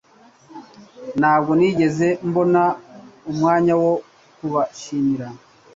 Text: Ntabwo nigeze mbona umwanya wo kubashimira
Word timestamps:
Ntabwo 1.19 1.51
nigeze 1.59 2.07
mbona 2.27 2.63
umwanya 3.31 3.73
wo 3.81 3.93
kubashimira 4.35 5.27